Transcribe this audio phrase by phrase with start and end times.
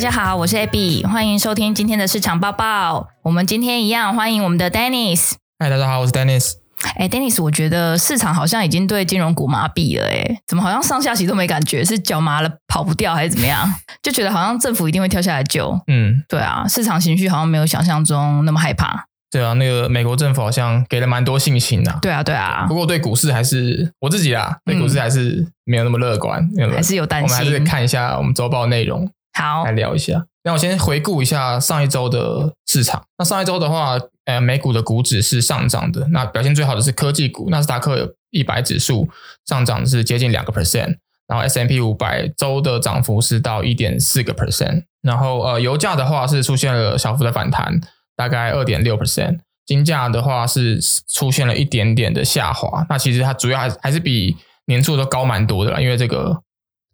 [0.00, 3.08] 大家好，我是 Abby，欢迎收听今天的市场报报。
[3.20, 5.32] 我们今天一样欢迎我们的 Dennis。
[5.58, 6.52] 嗨，大家好，我是 Dennis。
[6.96, 11.84] 哎，Dennis，我觉得市场好像已经对金融股麻痹了，哎，怎么好像上下棋都没感觉？
[11.84, 13.70] 是脚麻了跑不掉，还是怎么样？
[14.02, 15.78] 就觉得好像政府一定会跳下来救。
[15.86, 19.04] 嗯，对啊，市场情绪好像没有想象中那么害怕。
[19.30, 21.98] 对啊，那个美国政府好像给了蛮多信心的。
[22.00, 22.64] 对啊，对啊。
[22.66, 27.28] 不过对股市还是我自己啦，对股市还是没有那么乐观，嗯、还是有担心。
[27.28, 29.06] 我们还是看一下我们周报内容。
[29.32, 30.26] 好，来聊一下。
[30.42, 33.04] 那我先回顾一下上一周的市场。
[33.18, 36.08] 那上一周的话，呃，美股的股指是上涨的。
[36.12, 39.08] 那表现最好的是科技股，纳斯达克一百指数
[39.46, 44.84] 上涨是接近两个 percent，然后 S&P 五百周的涨幅是到一点四个 percent。
[45.02, 47.78] 然后呃，油价的话是出现了小幅的反弹，
[48.16, 49.40] 大概二点六 percent。
[49.66, 52.84] 金价的话是出现了一点点的下滑。
[52.88, 54.36] 那其实它主要还还是比
[54.66, 56.42] 年初都高蛮多的啦，因为这个。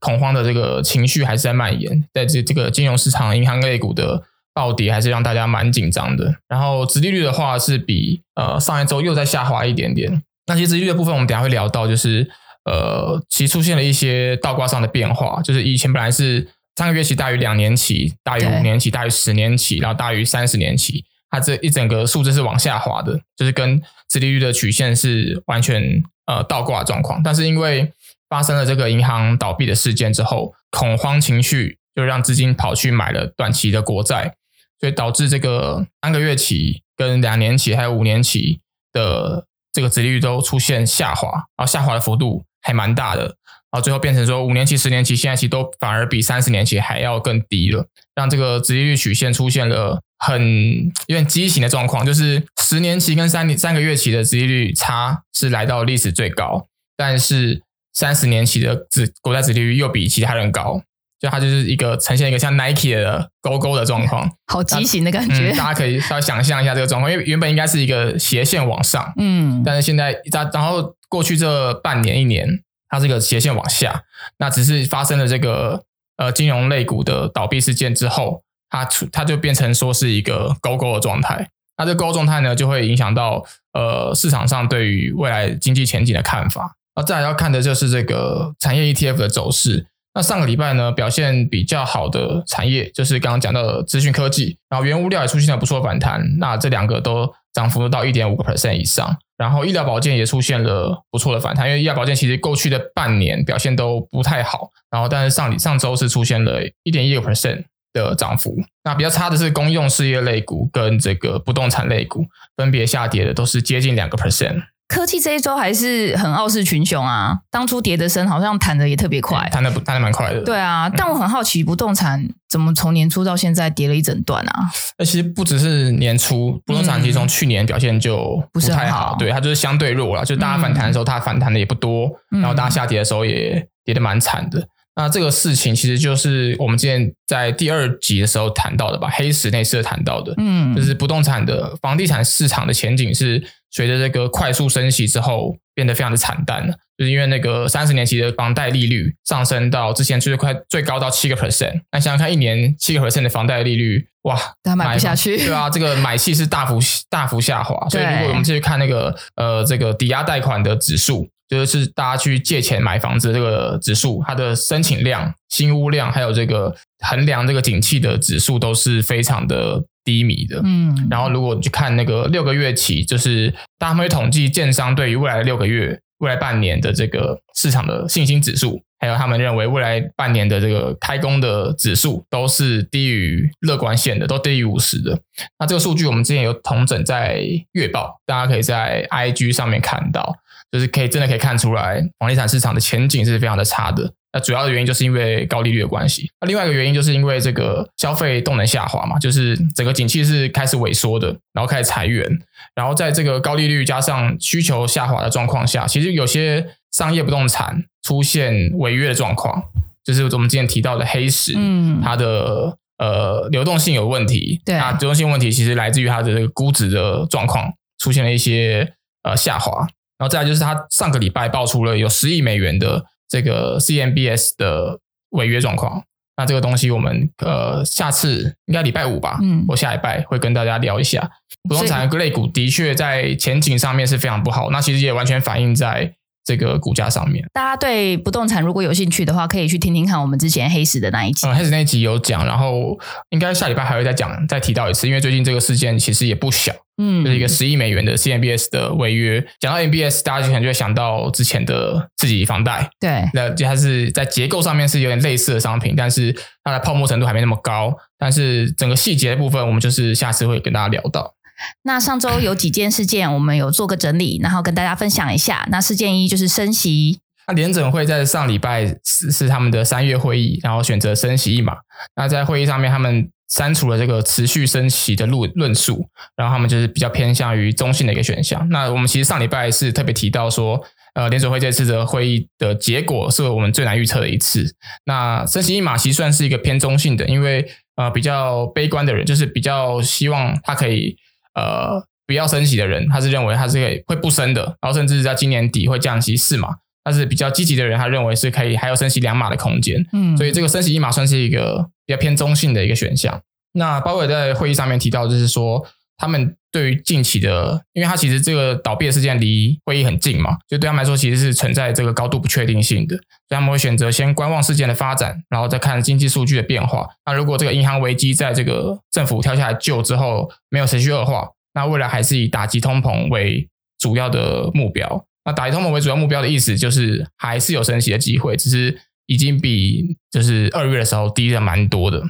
[0.06, 4.22] 恐慌的这个情绪还是在蔓延，在这这个金融市场、银行类股的
[4.54, 6.32] 暴跌还是让大家蛮紧张的。
[6.46, 10.22] 然后，殖利率的话是比呃上一周又在下滑一点点。
[10.46, 12.30] 那其实殖利率的部分，我们等一下会聊到，就是
[12.64, 25.82] 呃，其实出现了一些倒挂上的变化，就是以前本来是三个月期大于两年期，大于五年期，大于十年期，然后大于三十年期，它这一整个数字是往下滑的，就是跟殖利率的曲线是完全
[26.26, 27.20] 呃倒挂状况。
[27.24, 27.92] 但是因为
[28.28, 34.34] 发生了这个银行倒闭的事件之后，恐慌情绪就让资金跑去买了短期的国债，
[34.80, 38.60] 所以导致这个三个月期、跟两年期还有五年期
[38.92, 43.22] 的这个殖利率都出现下滑，然后下滑的幅度还蛮大的，
[43.70, 56.66] 然后最后变成说五年期、十年期、现在期都反而比三十年期还要更低了，让这个殖利率曲线出现了很有点畸形的状况，就是十年期跟三年三个月期的殖利率差是来到历史最高，
[56.96, 57.62] 但是。
[57.96, 60.82] 三十年期的子国债殖利率又比其他人高，
[61.18, 65.50] 就它就是一个呈现一个像 Nike 的勾勾的状况， 好畸形的感觉。
[65.50, 72.46] 嗯，大家可以稍微想象一下这个状况，因为原本应该是一个斜线往上，嗯，但是现在它然后过去这半年一年，
[72.90, 74.02] 它是一个斜线往下。
[74.38, 75.82] 那只是发生了这个
[76.18, 81.48] 呃金融类股的倒闭事件之后，它出它就变成说是一个勾勾的状态。
[81.78, 83.42] 那这勾勾状态呢，就会影响到
[83.72, 86.74] 呃市场上对于未来经济前景的看法。
[86.96, 89.86] 那再来要看的就是这个产业 ETF 的走势。
[90.14, 96.38] 那上个礼拜呢，表现比较好的产业就是刚刚讲到的资讯科技，然后原物料也出现了不错的反弹。
[96.38, 99.14] 那这两个都涨幅到一点五个 percent 以上。
[99.36, 104.70] 然后医疗保健也出现了不错的反弹，因为医疗保健其实过去的半年表现都不太好。
[104.90, 108.56] 然后但是上上周是出现了一点一个 percent 的涨幅。
[108.84, 112.24] 那比较差的是公用事业类股跟这个不动产类股，
[112.56, 114.62] 分别下跌的都是接近两个 percent。
[114.88, 117.36] 科技这一周还是很傲视群雄啊！
[117.50, 120.40] 当初跌的深，好像弹的也特别快，弹的弹的蛮快的。
[120.42, 124.70] 对啊，但我很好奇，不动产怎么从年初到现在跌了一整段啊？
[124.98, 130.24] 那其实不只是年初，不动产其实从去年表现就不太好，对，它就是相对弱了。
[130.24, 134.68] 就是大家反弹的时候，它反弹的也不多，嗯、然后大家下跌的时候也跌的蛮惨的。
[134.98, 156.78] 那这个事情其实就是我们之前在第二集的时候谈到的吧，黑石那次谈到的，嗯，就是不动产的房地产市场的前景是随着这个快速升息之后变得非常的惨淡了，就是因为那个三十年期的房贷利率上升到之前最快最高到七个 percent，那想想看，一年七个 percent 的房贷利率，哇，他买不下去，对啊，这个买气是大幅
[157.10, 161.28] 大幅下滑，所以如果我们继续看那个呃这个抵押贷款的指数。
[161.48, 170.60] 就是大家去借钱买房子的这个指数，它的申请量、新屋量，还有这个衡量这个景气的指数都是非常的低迷的。
[170.64, 185.16] 嗯，然后如果你去看那个六个月期，就是大家会统计建商对于未来的六个月、未来半年的这个市场的信心指数，还有他们认为未来半年的这个开工的指数，都是低于乐观线的，都低于五十的。
[185.60, 187.40] 那这个数据我们之前有统整在
[187.72, 190.34] 月报，大家可以在 IG 上面看到。
[190.72, 194.12] 就是可以真的可以看出来，房地产市场的前景是非常的差的。
[194.32, 196.30] 那主要的原因就是因为高利率的关系。
[196.40, 202.28] 那另外一个原因就是因为这个消费动能下滑嘛，就是整个景气是开始萎缩的，然后开始裁员，
[202.74, 209.62] 然后在这个高利率加上需求下滑的状况下，其实有些商业不动产出现违约的状况，
[210.04, 218.92] 就是我们之前提到的黑石，嗯，它的呃流动性有问题，对啊，流动性问题其实来自于它的这个估值的状况出现了一些
[219.22, 219.86] 呃下滑。
[220.18, 224.98] 然后再来就是，他上个礼拜爆出了有十亿美元的这个 CMBS 的
[225.30, 226.02] 违约状况。
[226.38, 231.30] 那这个东西我们呃下次应该礼拜五吧，嗯，我下礼拜会跟大家聊一下。
[231.68, 236.14] 不动产类股的确在前景上面是非常不好，那其实也完全反映在。
[236.46, 241.44] 这个股价上面，大家对不动产如果有兴趣的话，可以去听听看我们之前黑石的那一集。
[241.46, 242.96] 嗯，黑石那一集有讲，然后
[243.30, 249.44] 应该下礼拜还会再讲，再提到一次，因为最近这个事件其实也不小，嗯，就是一个十亿美元的 CMBS 的违约。
[249.58, 256.32] 讲到 MBS，大家可能就会想到之前的自己房贷，对，那就它是在结构上面是有点类似的商品，但是
[256.62, 261.34] 它的泡沫程度还没那么高，但是整个细节的部分，我们就是下次会跟大家聊到。
[261.82, 265.66] 那上周有几件事件，我们有做个整理，然后跟大家分享一下。
[265.70, 267.18] 那事件一就是升息。
[267.48, 271.74] 那联准会在上礼拜是是他们的三月会议，然后选择升息一码。
[272.16, 278.68] 那在会议上面，他们删除了这个持续升息的论论述，然后他们就是比较偏向于中性的一个选项。
[278.70, 280.82] 那我们其实上礼拜是特别提到说，
[281.14, 284.74] 呃，联准会这次的会议的结果是我们最难预测的一次。
[285.04, 287.64] 那升息一码其实算是一个偏中性的，因为
[287.94, 291.16] 呃比较悲观的人就是比较希望它可以。
[291.56, 296.68] 呃，不要升息的人，他是认为他是可以会不升的，然后甚至在今年底会降息四码。
[297.02, 300.04] 但是比较积极的人，他认为是可以还有升息两码的空间。
[300.12, 303.40] 嗯，所以这个升息一码算是一个比较偏中性的一个选项。
[303.74, 305.86] 那鲍威尔在会议上面提到，就是说
[306.18, 317.08] 他们对于近期的，因为他其实这个倒闭的事件离会议很近嘛，就对他们来说其实是存在这个高度不确定性的，所以他们会选择先观望事件的发展，然后再看经济数据的变化。
[317.24, 325.26] 那如果这个银行危机在这个政府跳下来救之后没有持续恶化，那未来还是以打击通膨为主要的目标。
[325.44, 332.22] 那打击通膨为主要目标的意思就是还是有升息的机会，只是已经比就是二月的时候低了蛮多的。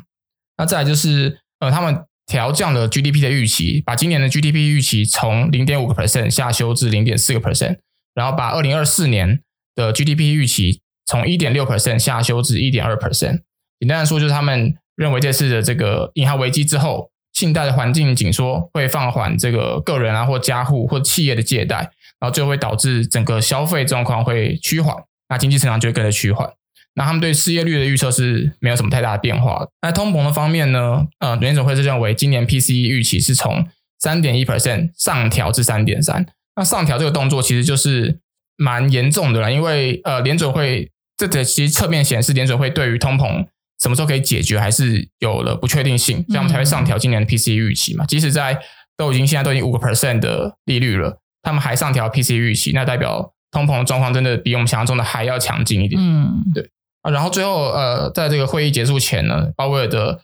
[0.58, 7.78] 那再来就是呃，他们调降了 GDP 的预期，把今年的 GDP 预期从零点五个 percent 下修至零点四个 percent，
[8.14, 9.40] 然后把二零二四年
[9.74, 13.40] 的 GDP 预期从一点六 percent 下修至一点二 percent。
[13.78, 17.10] 简单来说，就是他们认为这次的这个银行危机之后。
[17.32, 21.76] 信贷的环境紧缩会放缓这个个人啊或家户或企业的借贷，
[22.18, 24.96] 然后最后会导致整个消费状况会趋缓，
[25.28, 26.50] 那经济成长就会跟着趋缓。
[26.96, 29.64] 那他们对失业率的预测是没有什么太大的变化。
[29.82, 31.06] 那通膨的方面呢？
[31.20, 33.68] 呃，联准会是认为今年 PCE 预期是从
[34.00, 36.26] 三点一 percent 上调至三点三。
[36.56, 38.18] 那上调这个动作其实就是
[38.56, 43.46] 蛮严重的了，因为呃联准会这个其实侧面显示联准会对于通膨。
[43.78, 48.06] 什么时候可以解决，还是有了不确定性，所以我们才会上调今年的 PCE 预期嘛。
[48.06, 48.58] 即使在
[48.96, 56.00] 都已经现在都已经五个 percent 的利率了，他们还上调 PCE 预期，那代表通膨的状况真的比我们想象中的还要强劲一点。
[56.00, 56.66] 嗯，对
[57.06, 57.10] 啊。
[57.12, 60.20] 然后最后呃，在这个会议结束前呢，鲍威尔的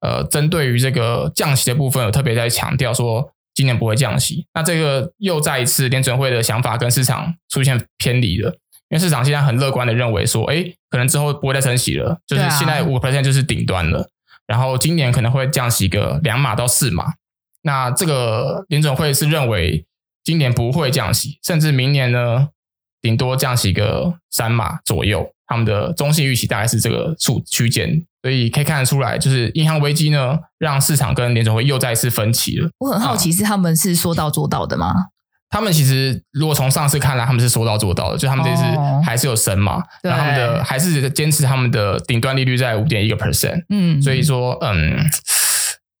[0.00, 4.46] 呃，针对于这个降息的部分，有特别在强调说今年不会降息。
[4.54, 8.56] 那这个又再一次联准会的想法跟市场出现偏离了。
[8.88, 14.08] 因为市场现在很乐观的认为说，哎，可能之后不会再升息了，就是现在五 percent 就是顶端了，
[14.48, 17.12] 然后今年可能会降息个两码到四码。
[17.62, 19.84] 那这个联准会是认为
[20.24, 22.48] 今年不会降息，甚至明年呢，
[23.00, 25.30] 顶多降息个三码左右。
[25.50, 32.70] 他们的中性预期大概是这个数区间，所以可以看得出来，就是银行危机呢，让市场跟联总会又再一次分歧了。
[32.78, 34.94] 我很好奇，是他们是说到做到的吗？
[35.52, 38.62] 他们其实如果从上次看来，他们是说到做到的，就他们这次
[39.04, 45.04] 还是有升嘛，哦、然后他们的还是坚持他们的顶端利率在五点一个 percent，嗯，所以说，嗯，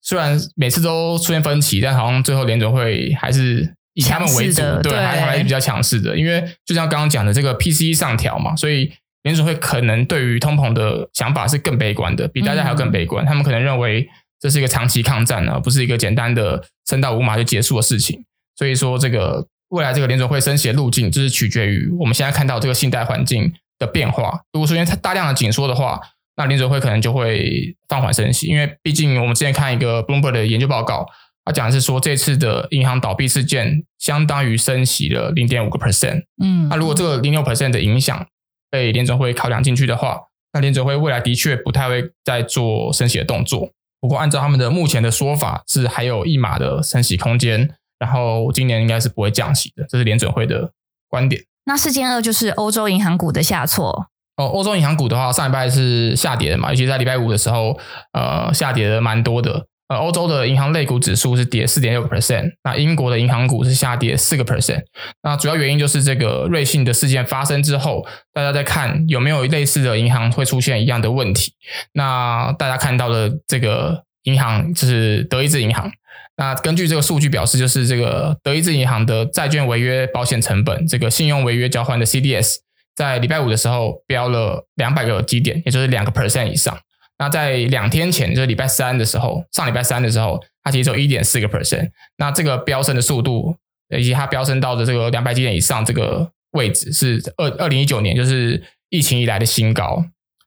[0.00, 14.08] 虽然每次都出现分歧，但好像最后联准会还是以他们为主，对，还还是比较强势的，因为就像刚刚讲的这个 PCE 上调嘛，所以联准会可能对于通膨的想法是更悲观的，比大家还要更悲观，嗯、他们可能认为
[14.40, 18.24] 这是一个长期抗战，而不是一个简单的升到五码就结束的事情。
[18.56, 24.40] 所以说，这个未来这个联准会升息的路径，就是取决于我们现在看到这个信贷环境的变化。
[24.52, 26.00] 如果出现大量的紧缩的话，
[26.36, 28.46] 那联准会可能就会放缓升息。
[28.46, 31.06] 因为毕竟我们之前看一个 Bloomberg 的研究报告，
[31.44, 36.24] 他讲的是说，这次的银行倒闭事件相当于升息了零点五个 percent。
[36.42, 38.26] 嗯，那如果这个零点五 percent 的影响
[38.70, 40.20] 被联准会考量进去的话，
[40.52, 43.70] 那联准会未来的确不太会再做升息的动作。
[44.00, 47.74] 不过，按照他们的目前的说法，是还有一码的升息空间。
[47.98, 50.70] 然后今年应该是不会降息的，这是联准会的
[51.06, 51.42] 观点。
[51.66, 54.06] 那事件二就是欧洲银行股的下挫。
[54.36, 57.78] 哦，欧洲银行股的话，上礼拜是下跌的嘛，尤其在礼拜五的时候，
[58.12, 59.66] 呃，下跌的蛮多的。
[59.90, 64.84] 呃，欧洲的银行类股指数是跌四点六 percent，那英国的银行股是下跌四个 percent。
[65.24, 71.54] 那主要原因就是这个瑞信的事件发生之后，大家在看有没有类似的银行会出现一样的问题。
[71.94, 75.90] 那大家看到的这个银行就是德意志银行。
[76.36, 82.58] 那根据这个数据表示，就是这个德意志银行的债券违约保险成本，这个信用违约交换的 CDS，
[82.94, 86.78] 在礼拜五的时候飙了两百个基点，也就是两个 percent 以上。
[87.20, 91.90] 那在两天前，就是礼拜三的时候，上礼拜三的时候，它其实只有一点四个 percent。
[92.16, 93.54] 那这个飙升的速度，
[93.94, 100.02] 以及它飙升到的这个两百基点以上这个位置，是二二零一九年就是疫情以来的新高。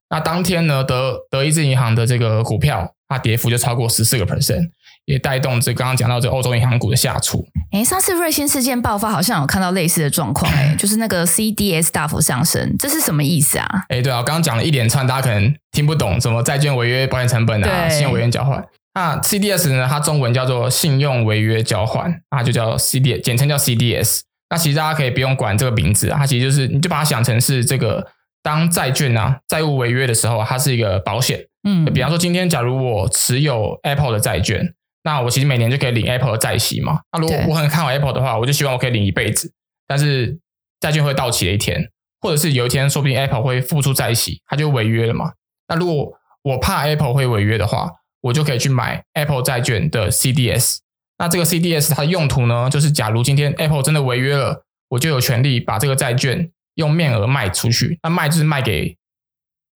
[0.09, 4.71] 那当天呢，德德意志银行的这个股票，它跌幅就超过十四个 percent。
[5.05, 7.45] 也带动这刚刚讲到这欧洲银行股的下挫。
[7.73, 13.67] 哎，上次瑞信事件爆发，好像有看到类似的状况，哎， 就是那个 CDS 大幅上升，这是什么意思啊？
[13.89, 18.63] 哎，对啊，刚刚讲了一连串，大家可能听不懂，什么债券违约保险成本啊，信用违约交换。
[18.93, 19.87] 那 CDS 呢？
[19.89, 24.19] 它中文叫做信用违约交换，它就叫 CDS，简称叫 CDS。
[24.51, 28.05] 那其实大家可以不用管这个名字啊，它其实就是你就把它想成是这个
[28.43, 31.39] 当债券啊债务违约的时候，它是一个保险。
[31.67, 34.75] 嗯，比方说今天假如我持有 Apple 的债券。
[35.03, 37.01] 那我其实每年就可以领 Apple 的债息嘛。
[37.11, 39.51] 那如果我很看好 Apple 的话，我就希望我可以领一辈子。
[39.87, 40.39] 但是
[40.79, 41.89] 债券会到期的一天，
[42.21, 45.33] 或者是有一天，说不定 Apple 会付出债息，它就违约了嘛。
[45.67, 47.89] 那如果我怕 Apple 会违约的话，
[48.21, 50.77] 我就可以去买 Apple 债券的 CDS。
[51.17, 57.99] 那这个 CDS 它的用途呢，就是假如今天 Apple 真的违约了，我就有权利把这个债券用面额卖出去。
[58.03, 58.97] 那卖就是卖给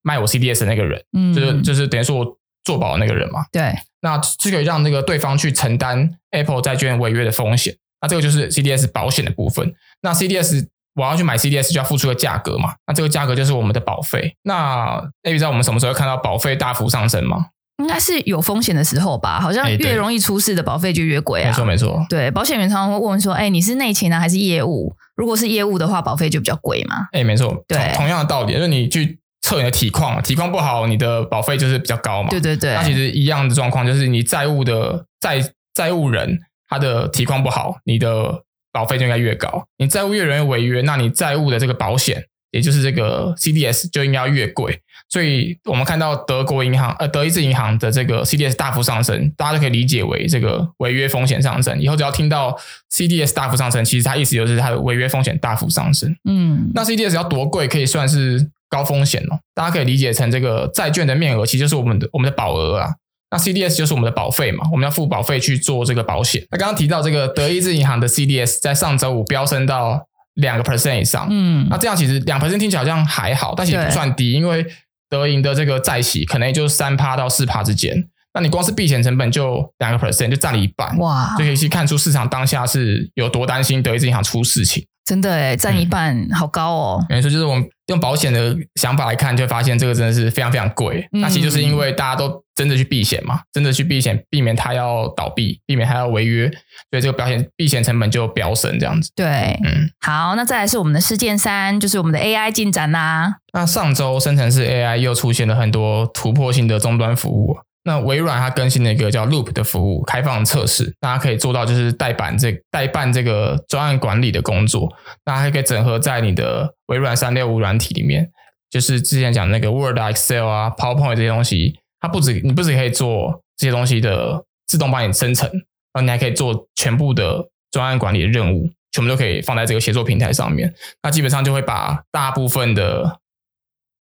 [0.01, 2.36] 卖我 CDS 的那个人，嗯，就是就是等于说我
[2.67, 3.45] 做保的那个人嘛。
[3.51, 3.73] 对。
[4.01, 9.73] 那是可以让那个对方去承担 Apple 债券违约的风险，那这个就是 CDS 保险的部分。
[10.01, 14.35] 那 CDS 我要去买 CDS 就要付出个价格嘛，那这个价格就是我们的保费。
[14.43, 17.47] 那 A B 知道我们什么时候会看到保费大幅上升吗？
[17.79, 21.49] 应该是有风险的时候吧，好像越容易出事的保费就越贵啊。
[21.49, 24.95] 没错没错，对，保险员常常会问说，哎，你是内勤呢还是业务？
[25.15, 27.07] 如果是业务的话，保费就比较贵嘛。
[27.11, 29.19] 哎，没错，对，同样的道理，就是你去。
[29.47, 32.29] 测你的体况，体况不好，你的保费就是比较高嘛。
[32.29, 35.41] 对对对，那其实一样的状况，就是你债务的债
[35.73, 36.37] 债务人
[36.67, 39.65] 他的体况不好，你的保费就应该越高。
[39.77, 44.81] 你债务越容易违约，那你债务的这个保险，也就是这个 CDS 就应该要越贵。
[45.09, 51.79] 所以我们看到德国银行呃德意志银行的这个 CDS 大幅上升，大家都可以理解为这个违约风险上升。
[51.81, 52.57] 以后只要听到
[52.91, 56.13] CDS 大幅上升，其实它意思就是它的违约风险大幅上升。
[56.25, 58.51] 嗯，那 CDS 要多贵可以算是？
[58.69, 62.89] 高风险哦，大家可以理解成这个债券的面额，其实就是我们的我们的保额啊。
[63.29, 66.41] 那 CDS 就是我们的保费嘛，我们要付保费去做这个保险。
[66.49, 74.65] 那刚刚提到这个德意志银行的 CDS 在上周五飙升到两个 percent 以上，嗯，那这样其实两 percent 听起来好像还好，但其实不算低，因为
[75.09, 78.07] 德银的这个债息可能也就三趴到四趴之间。
[78.33, 84.85] 那你光是避险成本就两个 percent，就占了一半，哇，就可以去看出市场当下是有多担心德意志银行出事情。
[85.07, 87.05] 真的诶，占一半，嗯，好高哦。
[87.07, 91.07] 没错，就是我们用保险的想法来看，就会发现这个真的是非常非常贵。
[91.13, 96.49] 嗯、那其实就是因为大家都真的去避险嘛，真的去避险，避免它要倒闭，避免它要违约，
[96.91, 99.09] 所以这个保险避险成本就飙升这样子。
[99.15, 103.35] 对，嗯，好，那再来是我们的事件三，就是我们的 AI 进展啦。
[103.53, 107.57] 那上周生成式 AI 又出现了很多突破性的终端服务。
[107.87, 114.91] 那微软它更新了一个叫 Loop 的服务，开放测试，大家可以做到就是代办这代办这个专案管理的工作，
[115.25, 118.29] 那还可以整合在你的微软三六五软体里面，
[118.69, 125.61] 就是之前讲那个 Word、Excel 啊、PowerPoint 这些东西，它不止你不止可以做这些东西的自动帮你生成，然
[125.93, 133.17] 后你还可以做全部的专案管理的任务，全部都可以放在这个协作平台上面，那基本上就会把大部分的。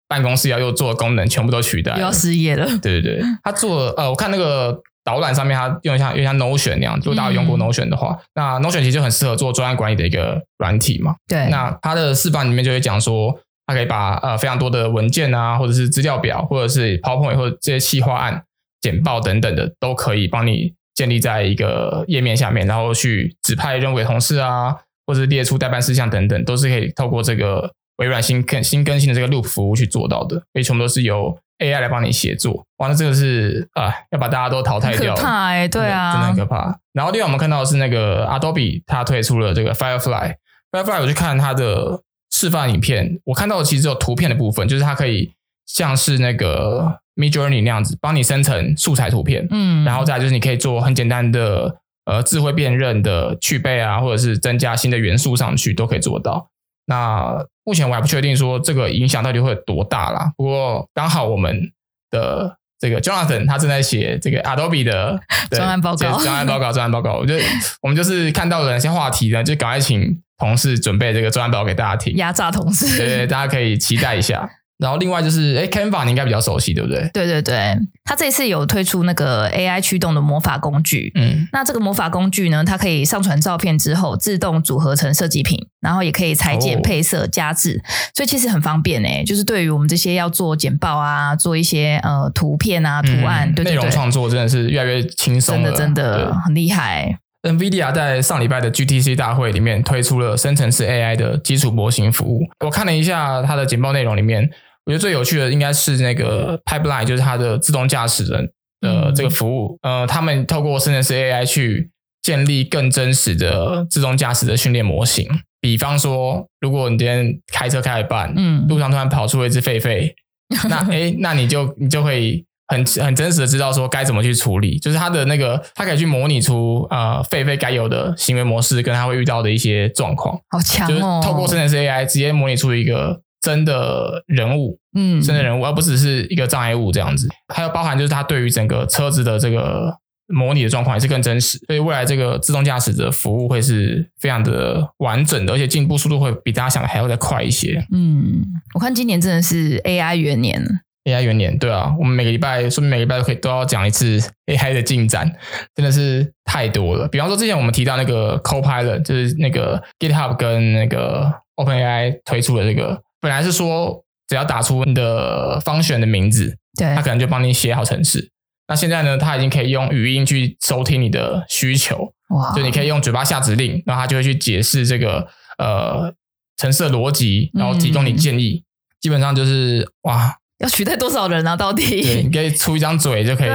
[0.08, 2.66] 办公室要又做的功能全部都取代，又要失业了。
[2.78, 11.14] 对对对， 他做呃，我看那个导览上面，他用像用像 Notion 那样，如果大家用过 Notion 的话，嗯、那 Notion 其实就很适合做专案管理的一个软体嘛。
[11.26, 13.36] 对，那他的示范里面就会讲说，
[13.66, 18.42] 他可以把呃非常多的文件啊，或者是资料表，或者是 PowerPoint 或者这些企划案、
[18.80, 27.72] 简报等等的，都可以帮你建立在一个页面下面，然后去指派任务给同事啊，或者是列出代办事项等等，都是可以透过这个。
[27.96, 32.66] 微软新更新更新的这个 Loop 服务去做到的，所以全部都是由 AI 来帮你协作。
[32.76, 36.78] 哇，那这个是啊，要把大家都淘汰掉，可怕哎、欸，对啊，真的很可怕。
[36.92, 40.34] 然后另外我们看到的是那个 Adobe，它推出了这个 Firefly。
[40.70, 45.32] Firefly 我去看它的示范影片，我看到的其实只有图片的部分，就是它可以
[45.64, 49.46] 像是那个 Midjourney 那样子，帮你生成素材图片。
[49.50, 56.50] 嗯，然后再来就是你可以做很简单的呃智慧辨认的去背啊，或者是增加新的元素上去，都可以做到。
[56.86, 60.32] 那目前我还不确定说这个影响到底会有多大啦。
[60.37, 61.70] 不过刚好我们
[62.11, 65.20] 的这个 Jonathan 他正在写这个 Adobe 的
[65.50, 67.14] 专案报告，专案报告，专案报告。
[67.14, 67.44] 我觉得
[67.82, 74.49] 我们就是看到了哪些话题呢，就赶快请同事准备这个专案报告给大家听，压榨同事，对，对，大家可以期待一下。
[74.78, 77.08] 然后另外就是，哎，Canva 你应该比较熟悉，对不对？
[77.14, 81.11] 对对对，它这次有推出那个 AI 驱动的魔法工具。
[81.14, 87.80] 嗯，那这个魔法工具呢，它可以上传照片之后自动组合成设计品，然后也可以裁剪、配色、加字，
[88.12, 89.22] 所以其实很方便诶。
[89.24, 97.18] 就是对于我们这些要做简报啊，做一些呃图片啊、图案，对对对，内容创作真的是越来越轻松了，真的真的很厉害。
[97.42, 102.40] NVIDIA 在上礼拜的 GTC 大会里面推出了生成式 AI 的基础模型服务。
[102.64, 104.50] 我看了一下它的简报内容里面。
[104.84, 108.48] 我觉得最有趣的应该是那个 Pipeline，就是它的自动驾驶的
[108.82, 109.76] 呃这个服务。
[109.82, 111.90] 呃，他们透过生成式 AI 去
[112.22, 115.28] 建立更真实的自动驾驶的训练模型。
[115.60, 120.12] 比方说，如果你今天开车开一半，嗯，路上突然跑出了一只狒狒，
[120.68, 124.78] 那诶，那你就你就会很很真实的知道说该怎么去处理。
[124.78, 130.38] 就是它的那个，它可以去模拟出呃狒狒该有的行为模式，跟它会遇到的一些状况。
[130.48, 130.88] 好强哦！
[130.88, 133.22] 就是透过生成式 AI 直接模拟出一个。
[133.38, 137.28] 真的人物，嗯，真的人物，而不只是一个障碍物这样子。
[137.54, 139.94] 还有包含就是它对于整个车子的这个
[140.28, 141.59] 模拟的状况也是更真实。
[141.66, 147.85] 所以未来这个自动驾驶的服务会是非常的完整的，而且进步速度会比大家想的还要再快一些。
[147.92, 148.42] 嗯，
[148.75, 150.62] 我看今年真的是 AI 元年
[151.04, 155.30] ，AI 元年，对啊，我们每个礼拜说明每个礼拜都可以都要讲一次 AI 的进展，
[155.75, 157.06] 真的是太多了。
[157.09, 163.00] 比方说之前我们提到那个 Copilot，就是那个 GitHub 跟那个 OpenAI 推出的这个。
[163.18, 168.30] 本来是说只要打出你的 function 的名字，对，他可能就帮你写好程式。
[168.68, 172.52] 那现在呢，他已经可以用语音去收听你的需求，哇！
[172.54, 176.12] 就你可以用嘴巴下指令，然后他就会去解释这个呃
[176.56, 178.62] 程式的逻辑，然后提供你建议。
[178.62, 178.66] 嗯、
[179.00, 181.54] 基本上就是哇，要取代多少人啊？
[181.54, 182.02] 到底？
[182.02, 183.50] 对，你可以出一张嘴就可以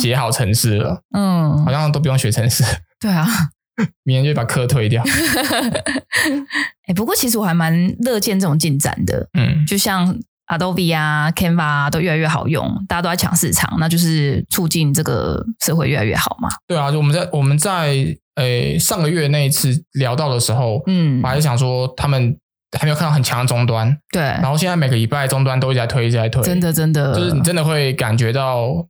[0.00, 1.02] 写好程式了。
[1.16, 2.62] 嗯，好像都不用学程式。
[3.00, 3.26] 对啊。
[4.04, 5.02] 明天就把课退掉。
[6.86, 9.26] 哎，不过其实我还蛮乐见这种进展的。
[9.32, 10.14] 嗯，就像
[10.52, 16.48] Adobe 啊、Canva 啊，都越来越好用，大家都在抢市场，那就是促进这个社会越来越好嘛。
[16.66, 22.36] 对啊，就我们在我们在诶上个月那一次聊到的时候，嗯，我还是想说他们
[22.78, 24.22] 还没有看到很强的终端，对。
[24.22, 28.86] 然后现在每个礼拜终端都一直在推，一直在推，真的真的，就是你真的会感觉到。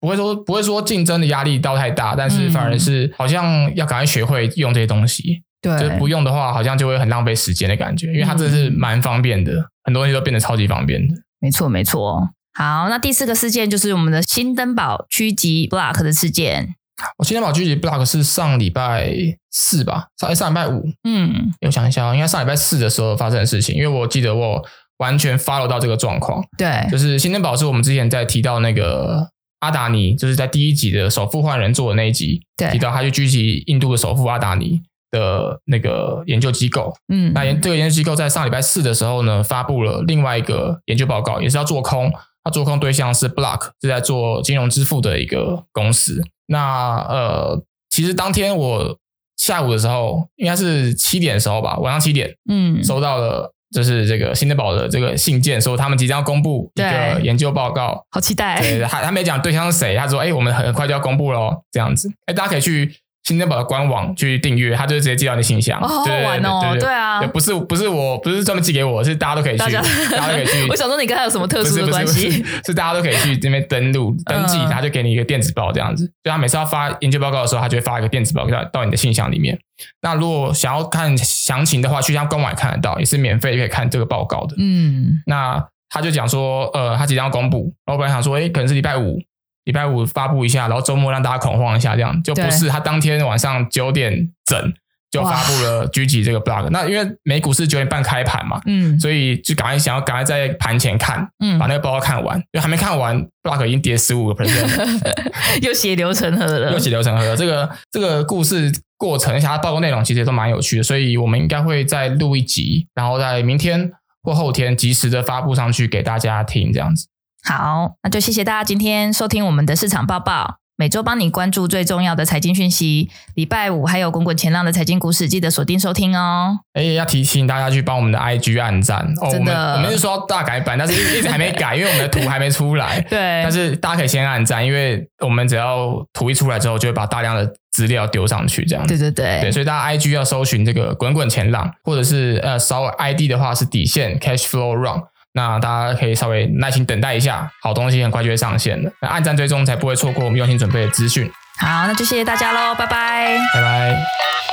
[0.00, 5.42] 不会说不会说竞争的压力到太大，但是反而是好像要赶快学会用这些东西。
[5.64, 8.08] 对、嗯，就是不用的话，好像就会很浪费时间的感觉。
[8.08, 11.14] 因为它真的是蛮方便的，嗯、很多东西都变得超级方便的。
[11.40, 12.28] 没错，没错。
[12.52, 16.74] 好，那第四个事件就是我们的新登堡狙击 Block 的事件。
[17.18, 19.12] 我新登堡狙击 Block 是上礼拜
[19.50, 20.08] 四吧？
[20.20, 20.84] 上上礼拜五。
[21.08, 24.62] 嗯，我想一下，应该上礼拜四的时候发生的事情，因为我记得我
[24.98, 26.44] 完全 follow 到这个状况。
[26.58, 29.30] 对，就是新登堡是我们之前在提到那个。
[29.60, 34.78] 阿达尼就是在第一集的首富换人做的那一集，对，提到他去狙击印度的首富阿达尼
[35.14, 36.92] 的那个研究机构。
[37.08, 42.12] 嗯，那研这个研究机构在上礼拜四的时候呢，发布了另外一个研究报告，也是要做空。
[42.42, 46.20] 他做空对象是 Block，是在做金融支付的一个公司。
[46.48, 48.98] 那呃，其实当天我
[49.36, 53.52] 下午的时候，应该是七点的时候吧，晚上七点，嗯，收到了。
[53.74, 58.60] 就是这个新德堡的这个信件，说他们即将要公布一个研究报告，好期待。
[58.60, 62.94] 对，还还没讲对象是谁，他说：“哎，我们很快就要公布了，这样子。”哎，大家可以去。
[63.24, 65.80] 新登堡的官网去订阅，他就直接寄到你的信箱。
[65.80, 66.76] 哦，好好玩哦！
[66.78, 69.80] 对啊，不是不是我不是专门寄给我，是大家都可以去，大家
[70.28, 70.66] 都可以去。
[70.68, 72.44] 我想说你跟他有什么特殊的关系？
[72.66, 76.06] 是大家都可以去这边登录登记，他就给你一个电子报这样子。
[76.22, 79.58] 就他每次要发研究报告的时候，他就会发一个电子报到到你的信箱里面。
[80.02, 84.54] 那如果想要看详情的话，去他官网也看得到，也是免费可以看这个报告的。
[84.58, 87.72] 嗯，那他就讲说，呃，他即将要公布。
[87.86, 89.18] 然后我本来想说，哎，可能是礼拜五。
[89.64, 94.74] 礼拜五发布一下，然后周末让大家恐慌一下，这样就不是他当天晚上九点整
[95.10, 96.68] 就发布了狙击这个 block。
[96.70, 105.00] 那因为美股是九点半开盘嘛，嗯，所以就赶快想要赶快在盘前看，嗯，把那个报告看完，因为还没看完，block 已经跌十五个 percent，
[105.62, 107.36] 又血流成河了，又血流成河了。
[107.36, 113.92] 这个这个故事过程，而且它报告内容其实也都蛮有趣的，所以我们应该会再录一集，然后在明天
[114.24, 117.06] 或后天及时的发布上去给大家听，这样子。
[117.44, 120.56] 好，那就谢谢大家今天收听我们的市场报报。
[120.76, 123.08] 每周帮你关注最重要的财经讯息。
[123.34, 126.58] 礼拜五还有滚滚前浪的财经故事，记得锁定收听哦。
[126.72, 129.30] 哎，要提醒大家去帮我们的 IG 按赞哦。
[129.30, 133.00] 真的，我们，是说大改版，但是一直还没改，因为我们的图还没出来。
[133.08, 138.98] 对，但是大家可以先按赞，因为我们只要图一出来之后，就会把大量的资料丢上去，这样子。
[138.98, 145.02] 对对对，对，所以大家 IG 要搜寻这个滚滚前浪，或者是呃稍微 ID 的话是底线 Cash Flow Run。
[145.34, 148.90] 那大家可以稍微耐心等待一下，好东西很快就会上线的。
[149.00, 151.30] 那按赞追踪才不会错过我们用心准备的资讯。
[151.58, 154.43] 好，那就谢谢大家喽，拜拜，拜拜。